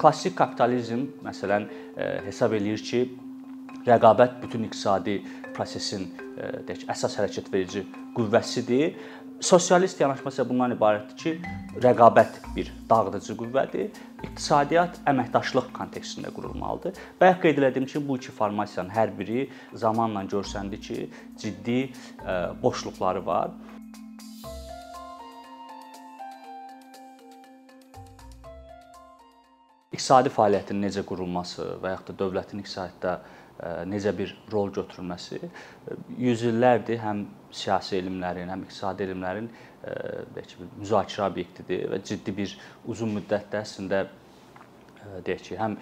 klassik 0.00 0.36
kapitalizm 0.38 1.06
məsələn 1.24 1.68
hesab 2.26 2.56
eləyir 2.58 2.84
ki, 2.84 3.02
rəqabət 3.84 4.38
bütün 4.42 4.64
iqtisadi 4.68 5.18
prosesin 5.54 6.08
deyək 6.68 6.86
əsas 6.90 7.18
hərəkət 7.20 7.50
verici 7.52 7.84
qüvvəsidir 8.16 8.96
Sosialist 9.44 9.98
yanaşma 10.00 10.30
isə 10.30 10.44
bundan 10.46 10.72
ibarətdir 10.72 11.16
ki, 11.18 11.32
rəqabət 11.82 12.36
bir 12.54 12.70
dağıdıcı 12.88 13.34
qüvvədir. 13.40 13.98
İqtisadiyyat 14.24 15.00
əməkdaşlıq 15.10 15.72
kontekstində 15.74 16.30
qurulmalıdır. 16.32 16.94
Və 17.20 17.32
qeyd 17.42 17.58
elədim 17.60 17.84
ki, 17.90 18.00
bu 18.06 18.16
iki 18.20 18.32
formasiyanın 18.32 18.94
hər 18.94 19.12
biri 19.18 19.48
zamanla 19.74 20.22
görsəndi 20.30 20.80
ki, 20.80 21.08
ciddi 21.42 21.78
boşluqları 22.62 23.26
var. 23.26 23.50
İqtisadi 29.94 30.32
fəaliyyətin 30.34 30.80
necə 30.82 31.04
qurulması 31.06 31.76
və 31.82 31.94
yaxud 31.94 32.10
da 32.10 32.18
dövlətin 32.24 32.62
iqtisadiyyatda 32.64 33.14
necə 33.86 34.10
bir 34.18 34.32
rol 34.50 34.72
götürülməsi 34.74 35.38
yüzillərdir 36.18 36.98
həm 36.98 37.24
siyasi 37.54 38.00
elmlərin, 38.00 38.50
həm 38.50 38.64
iqtisadi 38.66 39.06
elmlərin 39.06 39.46
deyək 40.34 40.48
ki, 40.50 40.66
müzakirə 40.80 41.28
obyektidir 41.28 41.84
və 41.92 42.00
ciddi 42.02 42.34
bir 42.34 42.56
uzun 42.90 43.14
müddətdə 43.14 43.60
əslində 43.62 44.02
deyək 45.26 45.46
ki, 45.48 45.58
həm 45.60 45.78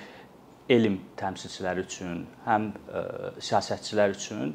elm 0.72 0.98
təmsilçiləri 1.18 1.86
üçün, 1.86 2.26
həm 2.44 2.68
siyasətçilər 3.40 4.14
üçün 4.16 4.54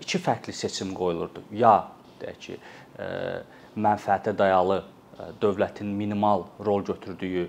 iki 0.00 0.20
fərqli 0.22 0.56
seçim 0.56 0.94
qoyulurdu. 0.96 1.44
Ya 1.52 1.76
deyək 2.22 2.42
ki, 2.46 2.58
mənfəətə 3.76 4.32
dayalı 4.38 4.80
dövlətin 5.42 5.92
minimal 6.00 6.48
rol 6.64 6.84
götürdüyü 6.88 7.46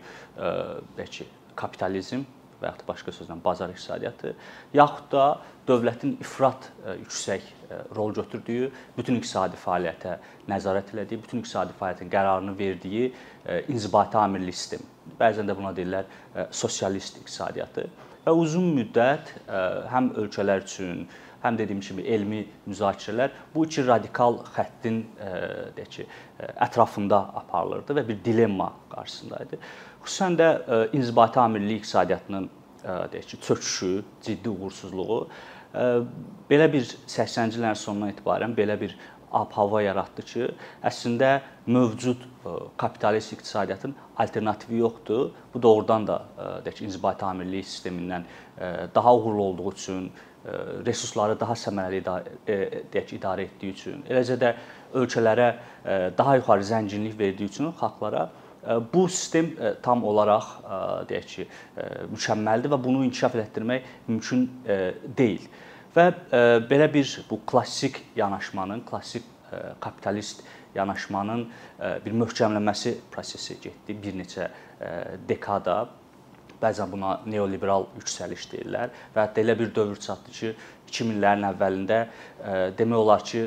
deyək 0.98 1.18
ki, 1.20 1.32
kapitalizm 1.58 2.24
və 2.62 2.72
yaxud 2.72 2.88
başqa 2.88 3.14
sözlə 3.14 3.38
bazar 3.44 3.70
iqtisadiyyatı, 3.74 4.34
yaxud 4.78 5.12
da 5.12 5.26
dövlətin 5.68 6.16
ifrat 6.24 6.70
e, 6.86 6.96
yüksək 7.04 7.44
e, 7.44 7.80
rol 7.96 8.16
götürdüyü, 8.18 8.72
bütün 8.98 9.20
iqtisadi 9.20 9.60
fəaliyyətə 9.62 10.16
nəzarət 10.50 10.94
elədiyi, 10.96 11.22
bütün 11.22 11.44
iqtisadi 11.44 11.76
fəaliyyətin 11.78 12.12
qərarını 12.14 12.58
verdiyi 12.58 13.12
e, 13.12 13.62
inzibati 13.74 14.18
amirli 14.18 14.56
sistem. 14.56 14.82
Bəzən 15.20 15.48
də 15.50 15.56
buna 15.58 15.74
deyirlər 15.76 16.10
sosialist 16.52 17.22
iqtisadiyyatı 17.22 17.88
və 18.26 18.34
uzun 18.36 18.74
müddət 18.76 19.30
həm 19.88 20.10
ölkələr 20.20 20.66
üçün, 20.66 21.06
həm 21.44 21.58
dediyim 21.58 21.82
kimi 21.82 22.02
elmi 22.02 22.46
müzakirələr 22.68 23.36
bu 23.56 23.66
iki 23.66 23.86
radikal 23.88 24.40
xəttin 24.56 25.04
deyək 25.78 25.92
ki, 25.98 26.08
ətrafında 26.68 27.20
aparılırdı 27.42 27.96
və 27.98 28.08
bir 28.08 28.24
dilemma 28.26 28.72
qarşısında 28.92 29.44
idi. 29.48 29.60
Xüsusən 30.08 30.38
də 30.40 30.48
e, 30.48 30.78
inzibati 30.98 31.40
amirlik 31.40 31.82
iqtisadiyyatının 31.82 32.48
e, 32.48 32.96
deyək 33.14 33.28
ki, 33.34 33.42
çöküşü, 33.42 33.92
ciddi 34.24 34.50
uğursuzluğu 34.50 35.20
e, 35.28 35.86
belə 36.50 36.72
bir 36.74 36.88
80-ci 37.08 37.60
illərin 37.60 37.80
sonundan 37.82 38.14
etibarən 38.14 38.56
belə 38.56 38.80
bir 38.80 38.96
ab-hava 39.36 39.82
yaratdı 39.84 40.24
ki, 40.24 40.48
əslində 40.88 41.42
mövcud 41.68 42.22
kapitalist 42.80 43.34
iqtisadiyyatın 43.36 43.96
alternativi 44.24 44.80
yoxdur. 44.80 45.34
Bu 45.54 45.62
doğrudan 45.62 46.08
da 46.08 46.22
deyək 46.64 46.80
ki, 46.80 46.86
inzibati 46.88 47.26
amirlik 47.28 47.68
sistemindən 47.68 48.24
daha 48.96 49.16
uğurlu 49.18 49.44
olduğu 49.44 49.74
üçün, 49.74 50.12
resursları 50.88 51.40
daha 51.40 51.56
səmərəli 51.60 52.02
deyək 52.08 53.06
ki, 53.06 53.20
idarə 53.20 53.48
etdiyi 53.48 53.74
üçün, 53.76 54.04
eləcə 54.10 54.40
də 54.42 54.54
ölkələrə 54.98 55.48
daha 56.18 56.38
yuxarı 56.40 56.68
zənginlik 56.72 57.18
verdiyi 57.20 57.50
üçün 57.52 57.74
xalqlara 57.80 58.30
Bu 58.94 59.08
sistem 59.10 59.52
tam 59.84 60.04
olaraq 60.04 60.48
deyək 61.08 61.28
ki, 61.32 61.46
mükəmməldir 62.12 62.72
və 62.74 62.80
bunu 62.84 63.06
inkişaf 63.06 63.38
etdirmək 63.40 63.86
mümkün 64.10 64.44
deyil. 65.18 65.46
Və 65.96 66.08
belə 66.68 66.90
bir 66.94 67.14
bu 67.30 67.40
klassik 67.48 68.02
yanaşmanın, 68.16 68.84
klassik 68.90 69.24
kapitalist 69.80 70.44
yanaşmanın 70.76 71.46
bir 72.06 72.18
möhkəmlənməsi 72.24 72.98
prosesi 73.12 73.56
getdi 73.64 73.96
bir 74.04 74.20
neçə 74.20 74.50
dekada. 75.30 75.88
Bəzən 76.62 76.90
buna 76.92 77.20
neoliberal 77.30 77.86
yüksəliş 78.00 78.48
deyirlər 78.52 78.94
və 79.16 79.24
hətta 79.24 79.44
elə 79.44 79.58
bir 79.60 79.74
dövr 79.76 80.00
çatdı 80.02 80.34
ki, 80.34 80.54
2000-lərin 80.90 81.46
əvvəlində 81.52 82.00
demək 82.80 83.02
olar 83.02 83.26
ki, 83.28 83.44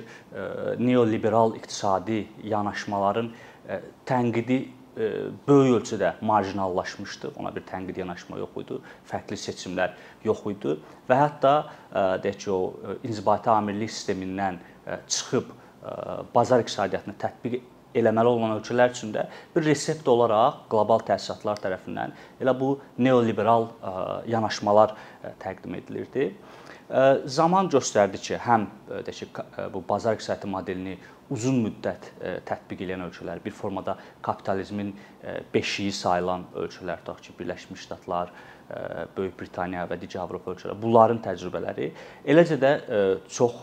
neoliberal 0.78 1.56
iqtisadi 1.58 2.20
yanaşmaların 2.52 3.32
tənqidi 4.06 4.60
böyük 5.46 5.80
ölçüdə 5.80 6.12
marjinallaşmışdı. 6.26 7.32
Ona 7.38 7.54
bir 7.54 7.64
tənqid 7.66 7.98
yanaşma 8.02 8.38
yox 8.38 8.56
idi, 8.62 8.78
fərqli 9.08 9.38
seçimlər 9.38 9.94
yox 10.26 10.44
idi 10.50 10.76
və 11.08 11.18
hətta 11.24 11.54
deyək 12.22 12.40
ki, 12.44 12.50
o 12.50 12.96
inzibati 13.06 13.50
amirlik 13.50 13.90
sistemindən 13.94 14.60
çıxıb 15.06 15.52
bazar 16.34 16.60
iqtisadiyyatını 16.62 17.14
tətbiq 17.22 17.60
eləməli 17.94 18.30
olan 18.30 18.56
ölkələr 18.58 18.92
üçün 18.94 19.12
də 19.14 19.26
bir 19.54 19.64
resept 19.66 20.08
olaraq 20.08 20.64
qlobal 20.70 21.02
təsisatlar 21.08 21.60
tərəfindən 21.62 22.14
elə 22.40 22.54
bu 22.60 22.74
neoliberal 22.98 23.68
yanaşmalar 24.30 24.94
təqdim 25.42 25.78
edilirdi. 25.80 26.30
Zaman 27.30 27.68
göstərdi 27.70 28.18
ki, 28.18 28.36
həm 28.42 28.66
deyək 28.90 29.18
ki, 29.20 29.26
bu 29.74 29.82
bazar 29.88 30.16
iqtisadiyyatı 30.16 30.48
modelini 30.50 30.96
uzun 31.30 31.60
müddət 31.62 32.08
tətbiq 32.48 32.82
edən 32.82 33.04
ölkələr, 33.04 33.38
bir 33.44 33.54
formada 33.54 33.94
kapitalizmin 34.26 34.90
beşiyi 35.54 35.92
sayılan 35.94 36.48
ölkələr, 36.58 37.04
tutaq 37.04 37.22
ki, 37.22 37.36
Birləşmiş 37.38 37.84
Ştatlar, 37.86 38.32
Böyük 39.16 39.38
Britaniya 39.38 39.86
və 39.90 40.00
digər 40.02 40.24
Avropa 40.24 40.50
ölkələri, 40.50 40.82
bunların 40.82 41.22
təcrübələri, 41.22 41.92
eləcə 42.26 42.58
də 42.58 42.72
çox 43.30 43.62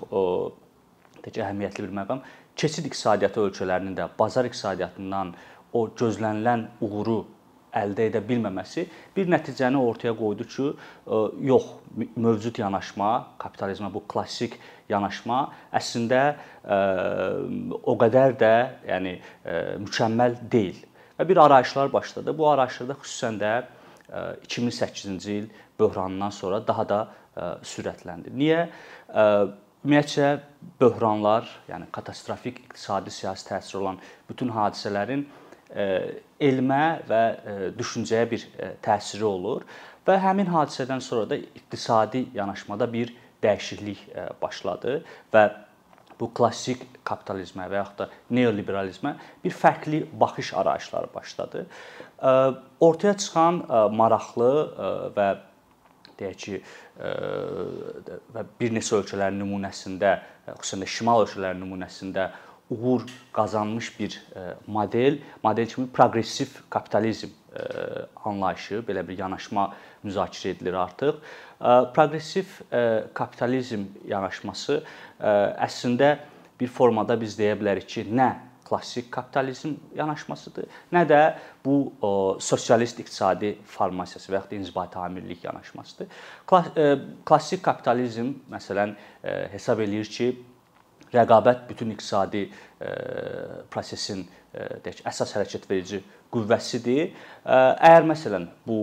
ki, 1.27 1.41
əhəmiyyətli 1.41 1.83
bir 1.83 1.95
məqam 1.99 2.23
keçid 2.57 2.89
iqtisadiyyatı 2.89 3.41
ölkələrinin 3.47 3.95
də 3.97 4.09
bazar 4.19 4.47
iqtisadiyyatından 4.49 5.33
o 5.73 5.87
gözlənilən 5.99 6.65
uğuru 6.81 7.19
əldə 7.77 8.07
edə 8.09 8.21
bilməməsi 8.25 8.85
bir 9.15 9.29
nəticəni 9.29 9.77
ortaya 9.77 10.13
qoydu 10.17 10.47
ki, 10.49 10.67
e, 10.71 11.19
yox, 11.49 11.67
mövcud 12.15 12.59
yanaşma, 12.61 13.11
kapitalizmə 13.41 13.91
bu 13.93 14.03
klassik 14.09 14.57
yanaşma 14.89 15.41
əslində 15.75 16.21
e, 16.33 16.79
o 17.83 17.97
qədər 17.99 18.37
də, 18.41 18.53
yəni 18.87 19.17
e, 19.17 19.59
mükəmməl 19.83 20.39
deyil. 20.51 20.79
Və 21.17 21.27
bir 21.29 21.43
arayışlar 21.43 21.91
başladı. 21.93 22.33
Bu 22.37 22.49
arayışlarda 22.51 22.97
xüsusən 23.01 23.39
də 23.41 23.53
2008-ci 24.45 25.31
il 25.33 25.47
böhranından 25.79 26.29
sonra 26.31 26.61
daha 26.67 26.85
da 26.87 26.99
sürətləndi. 27.65 28.31
Niyə? 28.37 28.61
Ümumiyyətcə 29.87 30.41
böhranlar, 30.81 31.45
yəni 31.69 31.85
katastrofik 31.95 32.57
iqtisadi 32.65 33.07
siyasi 33.07 33.45
təsiri 33.47 33.77
olan 33.79 33.99
bütün 34.27 34.49
hadisələrin 34.51 35.21
elmə 36.43 36.79
və 37.07 37.21
düşüncəyə 37.77 38.25
bir 38.27 38.43
təsiri 38.83 39.23
olur 39.23 39.63
və 40.03 40.17
həmin 40.25 40.51
hadisədən 40.51 40.99
sonra 40.99 41.29
da 41.31 41.39
iqtisadi 41.39 42.25
yanaşmada 42.35 42.89
bir 42.91 43.15
dəyişiklik 43.39 44.03
başladı 44.43 44.99
və 45.31 45.47
bu 46.19 46.33
klassik 46.35 46.83
kapitalizmə 47.07 47.71
və 47.71 47.79
yaxud 47.79 48.03
da 48.03 48.11
neoliberalizmə 48.27 49.15
bir 49.39 49.55
fərqli 49.55 50.03
baxış 50.19 50.51
arayışları 50.65 51.13
başladı. 51.15 51.63
Ortaya 52.83 53.15
çıxan 53.15 53.63
maraqlı 53.95 54.53
və 55.15 55.33
deyək 56.19 56.41
ki, 56.43 56.59
və 58.33 58.43
bir 58.59 58.73
neçə 58.73 58.97
ölkələrin 58.97 59.37
nümunəsində, 59.41 60.15
xüsusən 60.49 60.83
də 60.83 60.89
şimal 60.89 61.25
ölkələrinin 61.25 61.65
nümunəsində 61.65 62.29
uğur 62.69 63.01
qazanmış 63.33 63.99
bir 63.99 64.23
e, 64.35 64.39
model, 64.67 65.19
model 65.43 65.67
kimi 65.67 65.87
proqressiv 65.87 66.47
kapitalizm 66.69 67.27
e, 67.27 67.61
anlayışı, 68.25 68.81
belə 68.87 69.07
bir 69.07 69.17
yanaşma 69.17 69.73
müzakirə 70.03 70.49
edilir 70.55 70.73
artıq. 70.73 71.15
E, 71.61 71.69
proqressiv 71.95 72.57
kapitalizm 73.13 73.87
yanaşması 74.07 74.81
əslində 75.19 76.17
bir 76.59 76.67
formada 76.67 77.15
biz 77.21 77.37
deyə 77.39 77.55
bilərik 77.59 77.87
ki, 77.87 78.05
nə 78.11 78.33
klassik 78.67 79.07
kapitalizm 79.13 79.77
yanaşmasıdır, 79.95 80.67
nə 80.93 81.05
də 81.07 81.21
bu 81.65 81.77
sosialist 82.43 82.99
iqtisadi 82.99 83.55
formasiyası 83.77 84.31
və 84.31 84.41
ya 84.41 84.43
da 84.51 84.59
inzibati 84.59 84.99
amirlik 84.99 85.43
yanaşmasıdır. 85.47 86.11
Klassik 87.25 87.63
kapitalizm 87.63 88.35
məsələn 88.51 88.95
hesab 89.53 89.81
eləyir 89.87 90.11
ki, 90.11 90.31
rəqabət 91.13 91.67
bütün 91.69 91.93
iqtisadi 91.93 92.43
e, 92.47 92.91
prosesin 93.71 94.23
e, 94.25 94.67
deyək 94.83 95.03
əsas 95.07 95.33
hərəkət 95.37 95.67
verici 95.69 96.01
qüvvəsidir. 96.33 97.01
E, 97.07 97.57
əgər 97.89 98.07
məsələn 98.11 98.47
bu 98.67 98.79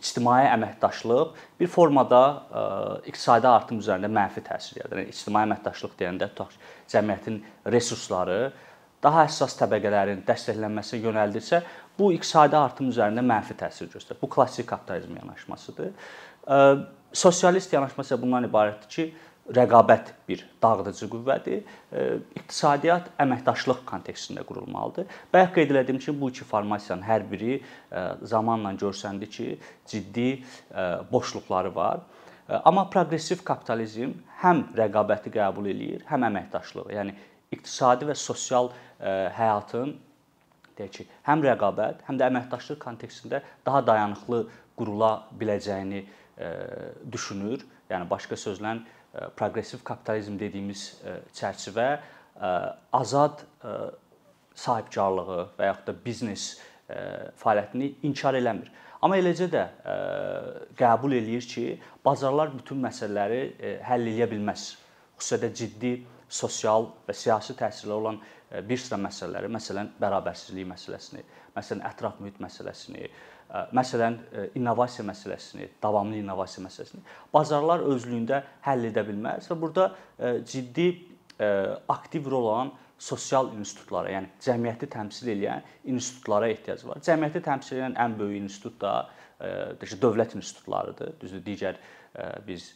ictimai 0.00 0.44
əməkdaşlıq 0.50 1.40
bir 1.60 1.70
formada 1.70 2.22
iqtisadi 3.06 3.50
artım 3.50 3.82
üzərində 3.82 4.10
mənfi 4.10 4.44
təsir 4.46 4.82
yaradır. 4.82 5.04
Yəni 5.04 5.14
ictimai 5.14 5.46
əməkdaşlıq 5.48 5.98
deyəndə 6.00 6.30
tutaq 6.32 6.54
cəmiyyətin 6.94 7.42
resursları 7.76 8.40
daha 9.04 9.26
həssas 9.26 9.54
təbəqələrin 9.60 10.24
dəstəklənməsinə 10.26 11.02
yönəldirsə, 11.04 11.60
bu 11.98 12.10
iqtisadi 12.16 12.56
artım 12.58 12.88
üzərində 12.90 13.22
mənfi 13.24 13.54
təsir 13.60 13.90
göstərir. 13.92 14.20
Bu 14.22 14.30
klassik 14.32 14.66
kapitalizm 14.72 15.14
yanaşmasıdır. 15.20 15.92
Sosialist 17.14 17.72
yanaşma 17.72 18.02
isə 18.02 18.18
bundan 18.20 18.48
ibarətdir 18.48 18.90
ki, 18.90 19.06
rəqabət 19.54 20.14
bir 20.28 20.40
dağıdıcı 20.62 21.06
qüvvədir. 21.12 21.58
İqtisadiyyat 22.40 23.10
əməkdaşlıq 23.20 23.82
kontekstində 23.86 24.40
qurulmalıdır. 24.48 25.04
Bayaq 25.32 25.52
qeyd 25.58 25.74
etdiyim 25.76 26.00
kimi 26.00 26.20
bu 26.20 26.30
iki 26.32 26.46
formasiyanın 26.48 27.04
hər 27.04 27.26
biri 27.30 27.58
zamanla 28.22 28.72
görsəndi 28.80 29.28
ki, 29.28 29.58
ciddi 29.86 30.30
boşluqları 31.12 31.74
var. 31.76 32.00
Amma 32.64 32.88
proqressiv 32.90 33.44
kapitalizm 33.44 34.16
həm 34.40 34.64
rəqabəti 34.76 35.30
qəbul 35.32 35.68
eləyir, 35.72 36.02
həm 36.08 36.26
əməkdaşlığı. 36.28 36.88
Yəni 36.96 37.14
iqtisadi 37.54 38.08
və 38.10 38.16
sosial 38.18 38.70
həyatın 39.38 39.94
deyək 40.78 40.92
ki, 40.96 41.06
həm 41.28 41.44
rəqabət, 41.44 42.02
həm 42.08 42.18
də 42.18 42.28
əməkdaşlıq 42.30 42.80
kontekstində 42.82 43.42
daha 43.66 43.82
dayanıqlı 43.86 44.40
qurula 44.74 45.12
biləcəyini 45.38 46.02
düşünür. 47.12 47.62
Yəni 47.92 48.08
başqa 48.10 48.34
sözlə 48.40 48.78
proqressiv 49.38 49.84
kapitalizm 49.86 50.38
dediyimiz 50.40 50.86
çərçivə 51.38 51.88
azad 52.98 53.44
sahibkarlığı 54.58 55.44
və 55.58 55.68
yaxud 55.68 55.86
da 55.86 55.94
biznes 56.06 56.48
fəaliyyətini 56.88 57.92
inkar 58.08 58.34
eləmir. 58.38 58.72
Amma 59.04 59.18
eləcə 59.20 59.46
də 59.52 59.62
qəbul 60.80 61.14
eləyir 61.20 61.46
ki, 61.46 61.64
bazarlar 62.04 62.50
bütün 62.56 62.82
məsələləri 62.82 63.78
həll 63.84 64.10
edə 64.10 64.26
bilməz. 64.32 64.72
Xüsusilə 65.20 65.52
ciddi 65.54 65.92
sosial 66.34 66.88
və 67.06 67.14
siyasi 67.14 67.54
təsirləri 67.58 67.94
olan 68.00 68.18
bir 68.68 68.78
sıra 68.78 68.98
məsələləri, 69.02 69.48
məsələn, 69.54 69.92
bərabərsizlik 70.02 70.66
məsələsini, 70.70 71.22
məsələn, 71.56 71.82
ətraf 71.88 72.20
mühit 72.22 72.40
məsələsini, 72.42 73.08
məsələn, 73.74 74.18
innovasiya 74.58 75.04
məsələsini, 75.06 75.68
davamlı 75.82 76.20
innovasiya 76.22 76.64
məsələsini 76.64 77.02
bazarlar 77.34 77.84
özlüyündə 77.86 78.40
həll 78.66 78.88
edə 78.88 79.04
bilməz 79.06 79.50
və 79.50 79.58
burada 79.60 79.90
ciddi 80.48 80.88
aktiv 81.92 82.30
rol 82.30 82.48
alan 82.52 82.72
sosial 83.04 83.50
institutlara, 83.58 84.12
yəni 84.14 84.30
cəmiyyəti 84.42 84.88
təmsil 84.94 85.32
edən 85.34 85.64
institutlara 85.90 86.48
ehtiyac 86.54 86.84
var. 86.88 87.02
Cəmiyyəti 87.04 87.42
təmsil 87.44 87.80
edən 87.80 87.98
ən 88.00 88.14
böyük 88.18 88.44
institut 88.46 88.78
da 88.80 88.94
dövlət 90.00 90.36
institutlarıdır. 90.38 91.16
Düzdür, 91.20 91.42
digər 91.44 91.80
biz 92.46 92.70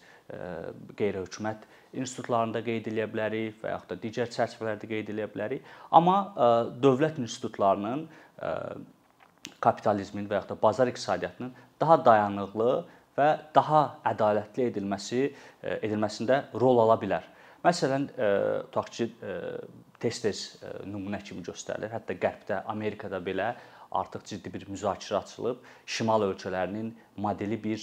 qeyri-hökumət 0.99 1.65
institutlarında 1.93 2.61
qeyd 2.65 2.91
edə 2.91 3.07
bilərik 3.11 3.63
və 3.63 3.73
yaxud 3.75 3.95
da 3.95 3.99
digər 4.03 4.29
çərçivələrdə 4.35 4.91
qeyd 4.91 5.13
edə 5.15 5.29
bilərik. 5.33 5.65
Amma 5.91 6.19
dövlət 6.83 7.21
institutlarının 7.23 8.07
kapitalizmin 9.65 10.29
və 10.29 10.39
yaxud 10.39 10.55
da 10.55 10.63
bazar 10.63 10.91
iqtisadiyyatının 10.93 11.55
daha 11.81 11.97
dayanıqlı 12.05 12.71
və 13.19 13.29
daha 13.55 13.83
ədalətli 14.07 14.69
edilməsi 14.69 15.25
edilməsində 15.81 16.45
rol 16.61 16.85
ala 16.85 16.99
bilər. 17.01 17.25
Məsələn, 17.65 18.05
tutaq 18.71 18.93
ki, 18.95 19.09
tez-tez 19.99 20.45
nümunə 20.87 21.19
kimi 21.27 21.43
göstərilir. 21.43 21.91
Hətta 21.91 22.15
Qərbdə, 22.15 22.61
Amerikada 22.71 23.19
belə 23.19 23.49
artıq 23.99 24.23
ciddi 24.29 24.53
bir 24.53 24.69
müzakirə 24.69 25.19
açılıb. 25.19 25.65
Şimal 25.87 26.29
ölkələrinin 26.29 26.93
modeli 27.19 27.59
bir 27.65 27.83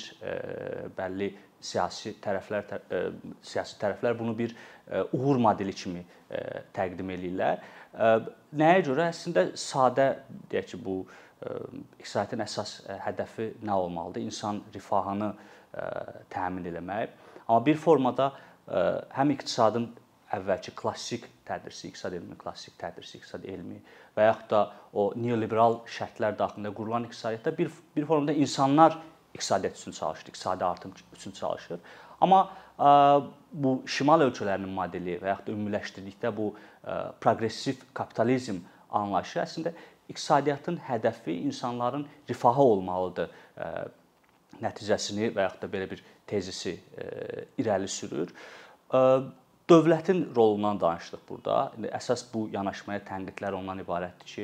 bəlli 0.96 1.34
siyasi 1.65 2.15
tərəflər 2.23 2.69
siyasi 3.41 3.79
tərəflər 3.81 4.17
bunu 4.19 4.35
bir 4.38 4.56
uğur 5.15 5.39
modeli 5.41 5.73
kimi 5.73 6.03
təqdim 6.75 7.12
eləyirlər. 7.15 7.62
Nəyə 8.56 8.81
görə? 8.85 9.09
Əslində 9.12 9.47
sadə 9.59 10.07
deyək 10.51 10.73
ki, 10.73 10.81
bu 10.85 11.00
iqtisadiyyatın 12.00 12.45
əsas 12.45 12.75
hədəfi 13.06 13.51
nə 13.65 13.77
olmalıdır? 13.85 14.25
İnsan 14.29 14.62
rifahını 14.73 15.33
təmin 16.33 16.69
etmək. 16.71 17.13
Amma 17.47 17.62
bir 17.65 17.77
formada 17.77 18.31
həm 19.15 19.33
iqtisadın 19.35 19.89
əvvəlki 20.35 20.73
klassik 20.77 21.27
tədrisi, 21.45 21.89
iqtisad 21.91 22.15
elmi, 22.18 22.35
klassik 22.39 22.73
tədrisi, 22.81 23.19
iqtisad 23.19 23.45
elmi 23.45 23.77
və 24.15 24.29
yaxud 24.29 24.50
da 24.51 24.61
o 24.94 25.11
neoliberal 25.19 25.83
şərtlər 25.85 26.38
daxilində 26.39 26.71
qurulan 26.75 27.06
iqtisadiyyatda 27.06 27.53
bir 27.57 27.69
bir 27.95 28.07
formada 28.09 28.33
insanlar 28.33 28.97
iqtisadiyyat 29.35 29.77
üçün 29.77 29.91
çalışır, 29.91 30.27
iqtisadi 30.27 30.65
artım 30.65 30.93
üçün 31.13 31.31
çalışır. 31.31 31.79
Amma 32.21 32.51
bu 33.51 33.83
şimal 33.87 34.23
ölkələrinin 34.25 34.71
modeli 34.75 35.19
və 35.21 35.31
yaxud 35.31 35.47
da 35.47 35.53
ümumiləşdirdikdə 35.55 36.31
bu 36.35 36.49
proqressiv 37.23 37.83
kapitalizm 37.93 38.63
anlayışı 38.89 39.39
əslində 39.43 39.75
iqtisadiyyatın 40.09 40.79
hədəfi 40.87 41.37
insanların 41.49 42.07
rifahı 42.29 42.67
olmalıdır 42.73 43.31
nəticəsini 44.61 45.31
və 45.35 45.47
yaxud 45.47 45.63
da 45.63 45.71
belə 45.71 45.89
bir 45.91 46.03
tezisi 46.27 46.75
irəli 47.59 47.87
sürür. 47.87 48.33
Dövlətin 49.69 50.27
rolundan 50.35 50.79
danışdıq 50.79 51.23
burada. 51.29 51.71
İndi 51.77 51.89
əsas 51.89 52.21
bu 52.33 52.44
yanaşmaya 52.53 53.01
tənqidlər 53.07 53.56
ondan 53.57 53.79
ibarətdir 53.81 54.27
ki, 54.29 54.44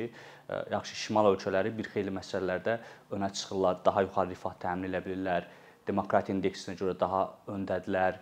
yaxşı 0.72 0.96
şimal 0.98 1.28
ölkələri 1.30 1.70
bir 1.76 1.86
xeyli 1.92 2.10
məsələlərdə 2.10 2.74
önə 3.14 3.28
çıxırlar, 3.30 3.78
daha 3.84 4.02
yuxarı 4.02 4.32
rifah 4.34 4.56
təmin 4.64 4.90
edə 4.90 5.02
bilirlər, 5.04 5.46
demokratiya 5.86 6.34
indeksinə 6.36 6.74
görə 6.78 6.96
daha 6.98 7.22
öndədirlər, 7.54 8.18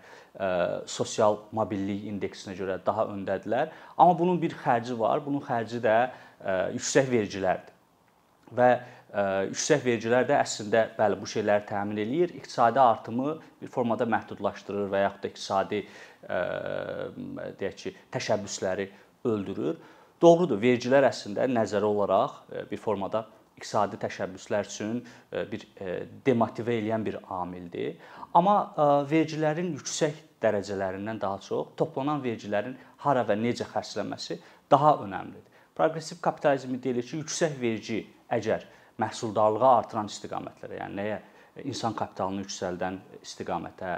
sosial 0.89 1.41
mobillik 1.57 2.05
indeksinə 2.13 2.55
görə 2.61 2.77
daha 2.85 3.09
öndədirlər. 3.15 3.73
Amma 3.97 4.19
bunun 4.19 4.41
bir 4.43 4.53
xərci 4.61 4.99
var. 4.99 5.25
Bunun 5.25 5.41
xərci 5.45 5.81
də 5.81 5.97
yüksək 6.77 7.09
vergilərdir. 7.17 7.77
Və 8.57 8.71
yüksək 9.11 9.83
vergilər 9.85 10.27
də 10.29 10.37
əslində 10.39 10.85
bəli 10.99 11.19
bu 11.19 11.27
şeyləri 11.31 11.67
təmin 11.67 11.99
eləyir, 12.05 12.35
iqtisadi 12.39 12.81
artımı 12.81 13.35
bir 13.61 13.73
formada 13.73 14.07
məhdudlaşdırır 14.07 14.93
və 14.93 15.03
yaxud 15.03 15.25
da 15.25 15.31
iqtisadi 15.33 15.81
deyək 17.59 17.77
ki, 17.83 17.95
təşəbbüsləri 18.15 18.87
öldürür. 19.27 19.77
Doğrudur, 20.23 20.61
vergilər 20.63 21.09
əslində 21.09 21.49
nəzərə 21.51 21.89
olaraq 21.91 22.39
bir 22.71 22.79
formada 22.79 23.27
iqtisadi 23.59 23.99
təşəbbüslər 24.01 24.69
üçün 24.71 25.03
bir 25.51 25.67
demotivə 26.27 26.79
edən 26.79 27.05
bir 27.05 27.19
amildir. 27.35 27.99
Amma 28.35 28.73
vergilərin 29.11 29.75
yüksək 29.75 30.27
dərəcələrindən 30.41 31.19
daha 31.21 31.41
çox 31.45 31.75
toplanan 31.77 32.23
vergilərin 32.25 32.79
hara 33.03 33.27
və 33.27 33.35
necə 33.37 33.67
xərclənməsi 33.75 34.39
daha 34.71 35.01
önəmlidir. 35.03 35.49
Proqressiv 35.75 36.21
kapitalizm 36.23 36.77
edir 36.77 37.03
ki, 37.03 37.25
yüksək 37.25 37.59
vergi 37.61 38.05
əgər 38.31 38.69
məhsuldarlığı 39.01 39.69
artıran 39.69 40.09
istiqamətlərə, 40.11 40.81
yəni 40.83 40.99
nəyə 41.01 41.21
insan 41.69 41.95
kapitalını 41.99 42.45
yüksəldən 42.45 42.99
istiqamətə 43.21 43.95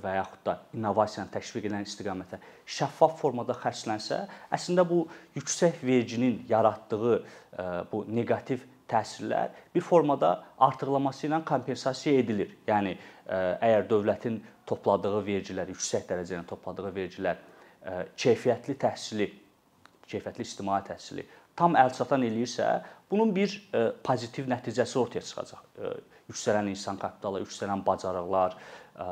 və 0.00 0.12
yaxud 0.16 0.44
da 0.46 0.56
innovasiyanı 0.76 1.32
təşviq 1.34 1.66
edən 1.68 1.86
istiqamətə 1.88 2.38
şəffaf 2.64 3.16
formada 3.20 3.56
xərclənsə, 3.58 4.22
əslində 4.54 4.86
bu 4.88 5.02
yüksək 5.36 5.82
verginin 5.84 6.38
yaratdığı 6.48 7.16
bu 7.90 8.04
neqativ 8.08 8.64
təsirlər 8.90 9.52
bir 9.74 9.84
formada 9.84 10.32
artırılması 10.58 11.26
ilə 11.28 11.42
kompensasiya 11.46 12.22
edilir. 12.22 12.54
Yəni 12.66 12.96
əgər 13.30 13.86
dövlətin 13.90 14.40
topladığı 14.66 15.20
vergilər, 15.26 15.70
yüksək 15.74 16.08
dərəcədə 16.08 16.46
topladığı 16.50 16.94
vergilər 16.94 17.44
keyfiyyətli 18.16 18.76
təhsili 18.80 19.28
keyfiyyətli 20.10 20.46
ictimai 20.46 20.80
təhsili 20.88 21.26
tam 21.60 21.76
əlçatan 21.78 22.24
eləyirsə, 22.24 22.68
bunun 23.10 23.34
bir 23.36 23.54
e, 23.74 23.88
pozitiv 24.06 24.48
nəticəsi 24.50 24.98
ortaya 25.00 25.24
çıxacaq. 25.26 25.64
E, 25.76 25.90
yüksələn 26.30 26.70
insan 26.70 27.00
kapitalı, 27.00 27.42
yüksələn 27.44 27.82
bacarıqlar, 27.86 28.56
e, 28.94 29.08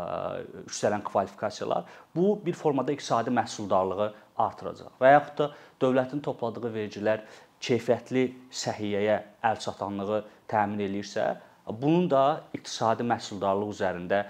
yüksələn 0.69 1.05
kvalifikasiyalar 1.07 1.91
bu 2.17 2.39
bir 2.45 2.57
formada 2.57 2.95
iqtisadi 2.95 3.35
məhsuldarlığı 3.41 4.13
artıracaq. 4.47 4.95
Və 5.03 5.13
yaxud 5.17 5.43
da 5.43 5.51
dövlətin 5.83 6.23
topladığı 6.25 6.73
vergilər 6.79 7.27
keyfiyyətli 7.65 8.25
səhiyyəyə 8.63 9.19
əlçatanlığı 9.51 10.23
təmin 10.49 10.87
eləyirsə, 10.87 11.29
bunun 11.69 12.09
da 12.09 12.25
iqtisadi 12.57 13.05
məhsuldarlıq 13.05 13.75
üzərində 13.75 14.23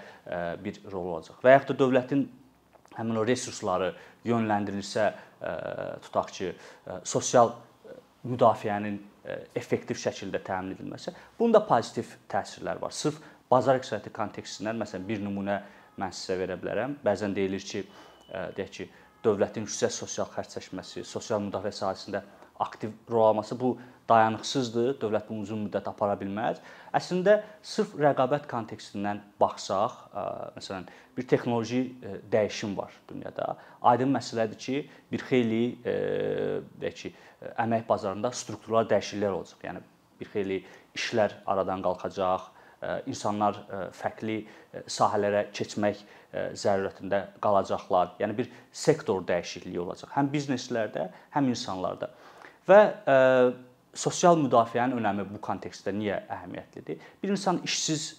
bir 0.63 0.81
rol 0.91 1.13
olacaq. 1.13 1.37
Və 1.45 1.53
yaxud 1.55 1.75
da 1.75 1.85
dövlətin 1.85 2.25
həmin 2.97 3.21
o 3.21 3.23
resursları 3.23 3.93
yönləndirilsə, 4.27 5.05
tutaq 6.03 6.33
ki, 6.35 6.49
sosial 7.07 7.53
müdafiənin 8.27 8.99
effektiv 9.55 9.99
şəkildə 10.01 10.41
təmin 10.45 10.75
edilməsi, 10.75 11.13
bunun 11.39 11.53
da 11.55 11.61
pozitiv 11.65 12.15
təsirləri 12.31 12.81
var. 12.81 12.95
Sırf 12.95 13.19
bazar 13.51 13.79
iqtisadiyyatı 13.79 14.13
kontekstindən 14.15 14.79
məsələn 14.81 15.05
bir 15.07 15.21
nümunə 15.23 15.59
mən 15.99 16.15
sizə 16.15 16.39
verə 16.39 16.57
bilərəm. 16.59 16.97
Bəzən 17.05 17.35
deyilir 17.35 17.63
ki, 17.65 17.83
deyək 18.57 18.73
ki, 18.77 18.89
dövlətin 19.23 19.65
yüksək 19.67 19.93
sosial 19.93 20.29
xərcləşməsi, 20.33 21.03
sosial 21.07 21.41
müdafiə 21.43 21.73
sahəsində 21.75 22.23
aktiv 22.63 22.93
rol 23.11 23.29
alması 23.29 23.57
bu 23.59 23.73
dayanıqsızdır. 24.09 24.95
Dövlət 25.01 25.29
bunu 25.29 25.45
uzun 25.45 25.61
müddət 25.67 25.87
apara 25.91 26.15
bilməz. 26.19 26.59
Əslində 26.95 27.39
sırf 27.61 27.93
rəqabət 28.01 28.49
kontekstindən 28.49 29.21
baxsaq, 29.39 29.95
məsələn, 30.57 30.89
bir 31.17 31.27
texnoloji 31.29 31.81
dəyişim 32.31 32.75
var 32.77 32.93
dünyada. 33.09 33.53
Aydın 33.81 34.13
məsələdir 34.17 34.59
ki, 34.65 34.77
bir 35.11 35.25
xeyli 35.29 35.63
deyək 35.85 37.01
ki, 37.03 37.13
əmək 37.55 37.87
bazarında 37.89 38.31
struktural 38.35 38.89
dəyişikliklər 38.89 39.35
olacaq. 39.39 39.65
Yəni 39.69 39.83
bir 40.19 40.31
xeyli 40.33 40.63
işlər 40.97 41.37
aradan 41.47 41.83
qalxacaq, 41.85 42.49
insanlar 43.11 43.57
fərqli 43.95 44.41
sahələrə 44.87 45.49
keçmək 45.55 46.01
zərurətində 46.31 47.25
qalacaqlar. 47.43 48.13
Yəni 48.21 48.37
bir 48.37 48.51
sektor 48.71 49.23
dəyişikliyi 49.27 49.81
olacaq. 49.83 50.11
Həm 50.15 50.29
bizneslərdə, 50.31 51.09
həm 51.35 51.49
insanlarda. 51.51 52.11
Və 52.69 52.79
sosial 53.93 54.37
müdafiənin 54.37 54.97
önəmi 54.99 55.25
bu 55.33 55.41
kontekstdə 55.41 55.93
niyə 55.95 56.21
əhəmiyyətlidir? 56.29 56.99
Bir 57.23 57.33
insan 57.33 57.61
işsiz 57.65 58.09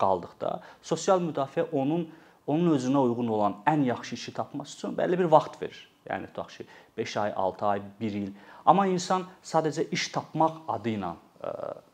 qaldıqda 0.00 0.58
sosial 0.82 1.22
müdafiə 1.24 1.68
onun 1.72 2.08
onun 2.48 2.72
özünə 2.72 3.00
uyğun 3.04 3.28
olan 3.28 3.58
ən 3.68 3.84
yaxşı 3.84 4.14
işi 4.14 4.32
tapması 4.34 4.76
üçün 4.78 4.96
bəlli 4.96 5.18
bir 5.20 5.28
vaxt 5.28 5.62
verir. 5.62 5.80
Yəni 6.08 6.30
tutaq 6.30 6.48
ki, 6.48 6.64
5 6.96 7.16
ay, 7.16 7.32
6 7.36 7.66
ay, 7.66 7.82
1 8.00 8.14
il. 8.16 8.30
Amma 8.64 8.86
insan 8.88 9.26
sadəcə 9.44 9.84
iş 9.92 10.08
tapmaq 10.14 10.62
adı 10.68 10.94
ilə 10.96 11.10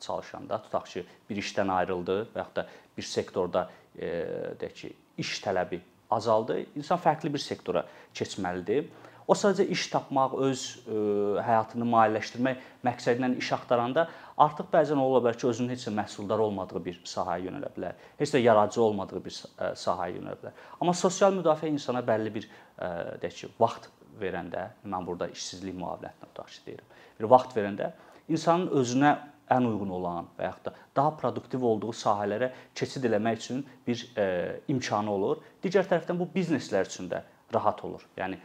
çalışanda, 0.00 0.60
tutaq 0.68 0.86
ki, 0.92 1.02
bir 1.30 1.40
işdən 1.42 1.72
ayrıldı 1.74 2.20
və 2.34 2.44
yaxud 2.44 2.56
da 2.60 2.66
bir 2.96 3.08
sektorda 3.08 3.64
deyək 3.98 4.76
ki, 4.78 4.92
iş 5.18 5.40
tələbi 5.42 5.80
azaldı, 6.10 6.60
insan 6.76 7.02
fərqli 7.02 7.32
bir 7.34 7.42
sektora 7.42 7.84
keçməlidir. 8.14 8.86
O 9.26 9.34
sadəcə 9.38 9.64
iş 9.72 9.86
tapmaq, 9.92 10.34
öz 10.44 10.62
ə, 10.84 10.98
həyatını 11.46 11.86
maliyyələşdirmək 11.88 12.64
məqsədi 12.84 13.22
ilə 13.22 13.30
iş 13.40 13.50
axtaranda 13.56 14.06
artıq 14.44 14.68
bəzən 14.72 15.00
ola 15.00 15.22
bilər 15.24 15.38
ki, 15.40 15.46
özünün 15.48 15.72
heç 15.72 15.86
də 15.88 15.94
məhsuldar 15.96 16.42
olmadığı 16.44 16.82
bir 16.84 17.00
sahəyə 17.08 17.48
yönələ 17.48 17.70
bilər. 17.76 17.98
Heç 18.20 18.34
də 18.34 18.42
yaradıcı 18.44 18.82
olmadığı 18.84 19.24
bir 19.24 19.36
sahəyə 19.80 20.18
yönələ 20.18 20.36
bilər. 20.42 20.62
Amma 20.80 20.96
sosial 20.98 21.32
müdafiə 21.38 21.72
insana 21.72 22.04
bəlli 22.04 22.34
bir 22.34 22.48
ə, 22.50 22.90
deyək 23.22 23.40
ki, 23.40 23.52
vaxt 23.60 23.88
verəndə, 24.20 24.68
mən 24.84 25.06
burada 25.08 25.30
işsizlik 25.32 25.76
müavinətinə 25.78 26.28
tutaq 26.28 26.50
ki, 26.52 26.64
deyirəm. 26.68 26.96
Bir 27.20 27.30
vaxt 27.32 27.56
verəndə 27.56 27.92
insanın 28.28 28.68
özünə 28.76 29.16
ən 29.52 29.66
uyğun 29.68 29.90
olan 29.98 30.28
və 30.38 30.48
yaxud 30.48 30.68
da 30.68 30.72
daha 30.96 31.12
produktiv 31.20 31.64
olduğu 31.68 31.92
sahələrə 31.96 32.50
keçid 32.76 33.04
eləmək 33.04 33.40
üçün 33.40 33.64
bir 33.86 34.04
e, 34.16 34.26
imkanı 34.72 35.10
olur. 35.12 35.42
Digər 35.64 35.88
tərəfdən 35.90 36.18
bu 36.20 36.28
bizneslər 36.34 36.88
üçün 36.88 37.10
də 37.12 37.20
rahat 37.54 37.84
olur. 37.84 38.06
Yəni 38.16 38.38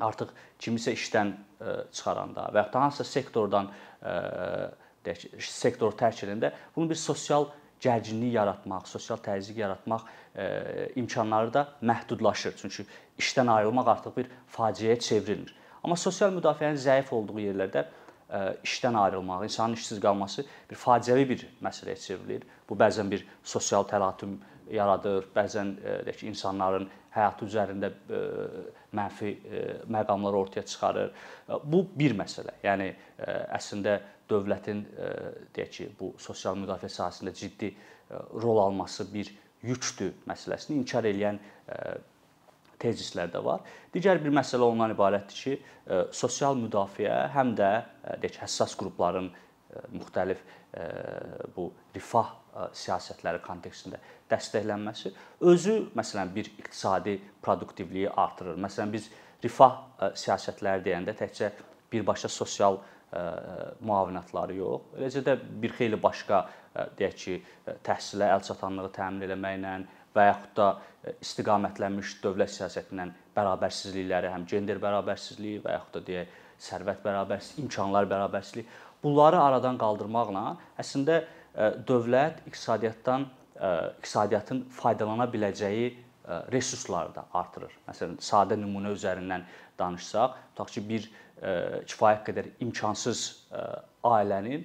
artıq 0.00 0.32
kimisə 0.60 0.94
işdən 0.96 1.32
e, 1.32 1.74
çıxaranda 1.92 2.48
və 2.54 2.62
ya 2.62 2.72
da 2.72 2.82
hansısa 2.86 3.04
sektordan 3.04 3.70
e, 4.02 4.14
deyək 5.04 5.26
sektor 5.48 5.94
tərk 5.98 6.24
edəndə 6.26 6.52
bunun 6.76 6.90
bir 6.90 7.00
sosial 7.00 7.48
gərginlik 7.84 8.32
yaratmaq, 8.34 8.86
sosial 8.88 9.20
təzyiq 9.22 9.58
yaratmaq 9.60 10.06
e, 10.34 10.46
imkanları 10.96 11.52
da 11.54 11.66
məhdudlaşır. 11.82 12.56
Çünki 12.60 12.86
işdən 13.20 13.50
ayrılmaq 13.58 13.90
artıq 13.96 14.16
bir 14.16 14.32
faciəyə 14.56 14.98
çevrilmir. 14.98 15.54
Amma 15.84 15.96
sosial 16.00 16.32
müdafiənin 16.32 16.80
zəif 16.80 17.12
olduğu 17.12 17.42
yerlərdə 17.44 17.84
işdən 18.64 18.96
ayrılmaq, 18.98 19.44
insanın 19.44 19.76
işsiz 19.76 20.00
qalması 20.00 20.46
bir 20.70 20.78
faciəvi 20.80 21.28
bir 21.28 21.42
məsələyə 21.62 21.96
çevrilir. 22.00 22.46
Bu 22.68 22.74
bəzən 22.74 23.10
bir 23.10 23.26
sosial 23.44 23.84
təlatüm 23.86 24.38
yaradır, 24.72 25.28
bəzən 25.36 25.74
deyək 26.06 26.24
insanların 26.30 26.88
həyatı 27.14 27.46
üzərində 27.48 27.90
e, 27.90 28.22
mənfi 28.96 29.30
e, 29.30 29.62
məqamlar 29.92 30.36
ortaya 30.38 30.64
çıxarır. 30.66 31.12
E, 31.48 31.58
bu 31.64 31.84
bir 31.96 32.16
məsələ. 32.18 32.56
Yəni 32.64 32.90
əslində 33.54 33.98
dövlətin 34.30 34.80
deyək 35.54 35.70
ki, 35.76 35.86
bu 35.98 36.14
sosial 36.20 36.56
müdafiə 36.58 36.88
sahəsində 36.90 37.34
ciddi 37.36 37.70
rol 38.40 38.58
alması 38.62 39.06
bir 39.12 39.30
yükdür 39.64 40.14
məsələsini 40.28 40.78
inkar 40.80 41.06
edən 41.08 41.38
tezislər 42.80 43.30
də 43.32 43.42
var. 43.44 43.62
Digər 43.94 44.20
bir 44.24 44.32
məsələ 44.34 44.66
ondan 44.66 44.92
ibarətdir 44.96 45.38
ki, 45.44 45.54
sosial 46.16 46.56
müdafiə 46.58 47.20
həm 47.36 47.52
də 47.58 47.70
deyək 48.24 48.40
həssas 48.42 48.74
qrupların 48.80 49.30
müxtəlif 49.94 50.40
bu 51.56 51.68
rifah 51.94 52.32
siyasətləri 52.74 53.42
kontekstində 53.44 54.00
dəstəklənməsi 54.30 55.12
özü 55.50 55.76
məsələn 55.98 56.32
bir 56.34 56.50
iqtisadi 56.58 57.18
produktivliyi 57.42 58.10
artırır. 58.10 58.58
Məsələn 58.62 58.92
biz 58.94 59.10
rifah 59.44 59.78
siyasətləri 60.18 60.84
deyəndə 60.86 61.16
təkcə 61.18 61.52
birbaşa 61.92 62.30
sosial 62.32 62.80
müavinətləri 63.84 64.56
yox, 64.58 64.94
eləcə 64.98 65.20
də 65.26 65.34
bir 65.62 65.74
xeyli 65.76 65.98
başqa 66.02 66.40
deyək 66.98 67.18
ki, 67.22 67.34
təhsilə 67.86 68.32
əlçatanlığı 68.34 68.90
təmin 68.96 69.28
etməklə 69.28 69.74
və 70.14 70.24
yaxud 70.28 70.56
da 70.58 70.66
istiqamətlənmiş 71.22 72.16
dövlət 72.22 72.52
siyasətindən 72.56 73.12
bərabərsizlikləri, 73.36 74.30
həm 74.34 74.46
gender 74.50 74.80
bərabərsizliyi 74.82 75.62
və 75.62 75.76
yaxud 75.76 75.98
da 75.98 76.02
deyək 76.08 76.34
sərvət 76.64 77.00
bərabərsizliyi, 77.04 77.64
imkanlar 77.66 78.10
bərabərsizliyi 78.10 78.66
bunları 79.04 79.40
aradan 79.42 79.78
qaldırmaqla 79.78 80.56
əslində 80.80 81.22
dövlət 81.86 82.40
iqtisadiyyatdan 82.48 83.28
iqtisadiyyatın 84.00 84.64
faydalana 84.74 85.28
biləcəyi 85.30 85.92
resursları 86.52 87.14
da 87.14 87.26
artırır. 87.36 87.72
Məsələn, 87.86 88.16
sadə 88.24 88.56
nümunə 88.58 88.94
üzərindən 88.96 89.44
danışsaq, 89.78 90.38
tutaq 90.54 90.72
ki, 90.72 90.82
bir 90.88 91.08
kifayət 91.84 92.22
qədər 92.30 92.48
imkansız 92.64 93.24
ailənin 94.04 94.64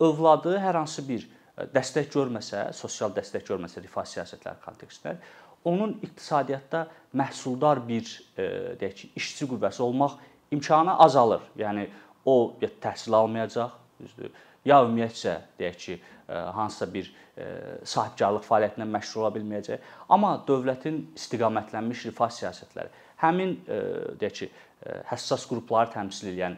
övladı 0.00 0.54
hər 0.62 0.78
hansı 0.78 1.02
bir 1.06 1.26
dəstək 1.74 2.10
görməsə, 2.14 2.68
sosial 2.74 3.12
dəstək 3.14 3.44
görməsə 3.48 3.82
rifah 3.82 4.06
siyasətləri 4.06 4.62
kontekstində, 4.64 5.16
onun 5.64 5.96
iqtisadiyyatda 6.02 6.86
məhsuldar 7.16 7.82
bir 7.88 8.08
deyək 8.36 8.96
ki, 9.00 9.10
işçi 9.18 9.48
qüvvəsi 9.50 9.82
olmaq 9.82 10.18
imkanı 10.54 10.98
azalır. 11.04 11.42
Yəni 11.58 11.88
o 12.26 12.56
ya 12.60 12.68
təhsil 12.82 13.16
almayacaq, 13.16 13.72
düzdür, 14.00 14.32
ya 14.64 14.80
ümumiyyətcə 14.84 15.36
deyək 15.58 15.78
ki, 15.84 15.96
hansısa 16.28 16.88
bir 16.92 17.10
sahibkarlıq 17.84 18.46
fəaliyyətindən 18.46 18.92
məşğul 18.94 19.24
ola 19.24 19.32
bilməyəcək. 19.34 19.88
Amma 20.14 20.36
dövlətin 20.48 21.00
istiqamətlənmiş 21.18 22.06
rifah 22.08 22.32
siyasətləri 22.32 22.92
həmin 23.22 23.56
deyək 24.20 24.38
ki, 24.38 24.50
həssas 25.10 25.46
qrupları 25.50 25.92
təmsil 25.94 26.32
edən 26.32 26.56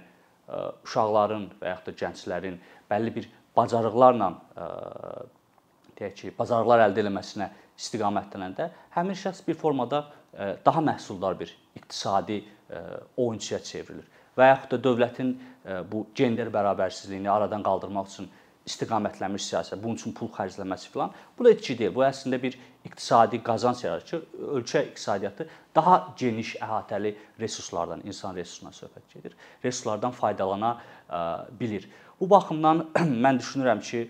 uşaqların 0.87 1.49
və 1.61 1.73
yaxud 1.73 1.89
da 1.91 1.97
gənclərin 2.05 2.59
bəlli 2.91 3.15
bir 3.15 3.31
bacarıqlarla 3.57 4.31
deyək 5.99 6.19
ki, 6.21 6.35
bacarıqlar 6.39 6.87
əldə 6.87 7.07
etməsinə 7.07 7.51
istiqamətlənəndə 7.77 8.71
həmin 8.95 9.19
şəxs 9.19 9.43
bir 9.47 9.59
formada 9.59 10.05
daha 10.65 10.83
məhsuldar 10.85 11.39
bir 11.41 11.51
iqtisadi 11.79 12.43
oyunçuya 13.17 13.61
çevrilir 13.63 14.07
və 14.37 14.51
yaxud 14.53 14.77
da 14.77 14.83
dövlətin 14.89 15.37
bu 15.91 16.07
gender 16.15 16.51
bərabərsizliyini 16.55 17.31
aradan 17.31 17.65
qaldırmaq 17.67 18.11
üçün 18.13 18.29
istiqamətlənmiş 18.67 19.45
siyasət, 19.47 19.79
bunun 19.79 19.95
üçün 19.99 20.15
pul 20.17 20.29
xərcləməsi 20.35 20.91
filan, 20.91 21.13
bu 21.39 21.47
da 21.47 21.53
etki 21.55 21.77
deyil. 21.79 21.93
Bu 21.95 22.03
əslində 22.03 22.41
bir 22.43 22.57
iqtisadi 22.87 23.39
qazanc 23.47 23.85
yaradır 23.85 24.25
ölkə 24.59 24.83
iqtisadiyyatı 24.89 25.47
daha 25.77 26.01
geniş, 26.19 26.57
əhatəli 26.67 27.15
resurslardan, 27.41 28.03
insan 28.11 28.35
resursundan 28.35 28.75
söhbət 28.75 29.15
gedir. 29.15 29.37
Resurslardan 29.65 30.17
faydalana 30.19 30.73
bilir. 31.61 31.87
Bu 32.21 32.31
baxımdan 32.31 32.87
mən 33.25 33.39
düşünürəm 33.43 33.83
ki, 33.87 34.03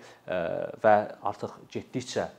və 0.85 0.97
artıq 1.29 1.59
getdikcə 1.75 2.31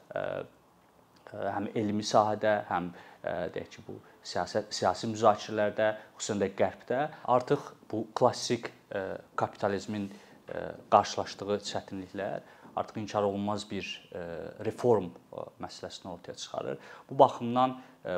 həm 1.54 1.70
elmi 1.76 2.06
sahədə, 2.08 2.64
həm 2.72 2.90
deyək 3.28 3.70
ki, 3.76 3.84
bu 3.88 3.98
siyasət 4.24 4.72
siyasi 4.76 5.10
müzakirələrdə, 5.12 5.94
xüsusən 6.18 6.44
də 6.44 6.52
qərbdə 6.58 7.00
artıq 7.36 7.72
bu 7.92 8.06
klassik 8.16 8.72
kapitalizmin 9.40 10.08
qarşılaşdığı 10.94 11.58
çətinliklər 11.68 12.46
artıq 12.78 13.00
inkar 13.02 13.26
olunmaz 13.26 13.66
bir 13.70 13.88
reform 14.66 15.10
məsələsini 15.60 16.12
ortaya 16.12 16.36
çıxarır. 16.38 16.78
Bu 17.10 17.18
baxımdan 17.20 17.74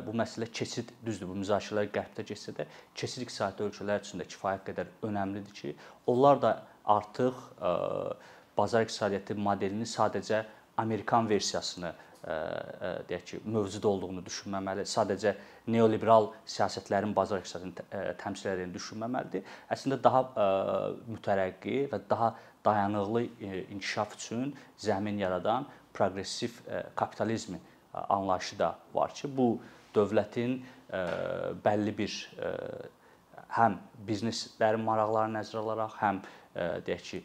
bu 0.05 0.13
məsələ 0.19 0.49
keçid 0.51 0.91
düzdür, 1.05 1.29
bu 1.31 1.37
müzakirələr 1.39 1.87
qərbdə 1.95 2.25
getsə 2.27 2.53
də, 2.57 2.67
keçid 2.93 3.23
iqtisadi 3.23 3.65
ölkələr 3.65 4.03
üçün 4.03 4.21
də 4.21 4.27
kifayət 4.29 4.67
qədər 4.67 4.91
önəmlidir 5.07 5.55
ki, 5.61 5.73
onlar 6.11 6.41
da 6.43 6.51
artıq 6.85 7.39
bazar 8.57 8.85
iqtisadiyyatı 8.85 9.39
modelini 9.39 9.87
sadəcə 9.87 10.43
Amerikan 10.77 11.29
versiyasını 11.29 11.93
deyək 13.09 13.23
ki, 13.29 13.39
mövcud 13.47 13.85
olduğunu 13.87 14.21
düşünməməli, 14.25 14.83
sadəcə 14.89 15.35
neoliberal 15.71 16.29
siyasətlərin 16.49 17.13
bazar 17.15 17.39
iqtisadını 17.39 17.85
təmsil 18.19 18.51
etdiyini 18.53 18.75
düşünməməlidir. 18.75 19.47
Əslində 19.71 19.99
daha 20.03 20.21
mütərəqqi 21.07 21.77
və 21.93 22.01
daha 22.09 22.33
dayanıqlı 22.65 23.23
inkişaf 23.71 24.17
üçün 24.17 24.53
zəmin 24.77 25.21
yaradan 25.21 25.67
proqressiv 25.93 26.59
kapitalizmi 26.95 27.59
anlayışı 27.93 28.59
da 28.59 28.75
var 28.93 29.13
ki, 29.15 29.31
bu 29.37 29.59
dövlətin 29.95 30.59
bəlli 31.63 31.95
bir 31.97 32.17
həm 33.55 33.79
bizneslərin 34.05 34.83
maraqlarını 34.85 35.39
nəzərə 35.39 35.63
alaraq, 35.63 35.95
həm 36.03 36.19
deyək 36.85 37.03
ki, 37.07 37.19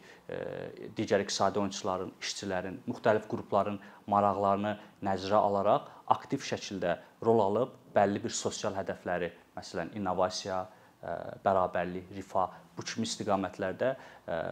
digər 0.97 1.21
iqtisadi 1.25 1.59
oyunçuların, 1.59 2.13
işçilərin, 2.21 2.79
müxtəlif 2.87 3.27
qrupların 3.29 3.77
maraqlarını 4.11 4.75
nəzərə 5.05 5.39
alaraq 5.39 5.89
aktiv 6.15 6.43
şəkildə 6.45 6.97
rol 7.25 7.41
alıb 7.45 7.73
bəlli 7.95 8.21
bir 8.23 8.33
sosial 8.35 8.75
hədəfləri, 8.77 9.31
məsələn, 9.55 9.93
innovasiya, 9.97 10.65
bərabərlik, 11.45 12.09
rifah 12.17 12.53
bu 12.75 12.85
kimi 12.85 13.07
istiqamətlərdə 13.07 13.91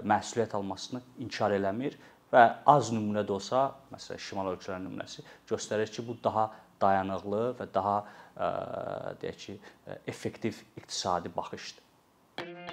məsuliyyət 0.10 0.54
almasını 0.58 1.02
inkar 1.26 1.56
eləmir 1.56 1.98
və 2.34 2.44
az 2.70 2.92
nümunə 2.94 3.26
də 3.28 3.36
olsa, 3.36 3.66
məsələn, 3.94 4.22
şimal 4.28 4.52
ölkələrinin 4.54 4.90
nümunəsi 4.90 5.26
göstərir 5.50 5.92
ki, 5.94 6.06
bu 6.08 6.18
daha 6.24 6.50
dayanıqlı 6.82 7.44
və 7.60 7.70
daha 7.74 7.98
deyək 9.22 9.42
ki, 9.46 9.58
effektiv 10.10 10.64
iqtisadi 10.78 11.34
baxışdır. 11.36 12.73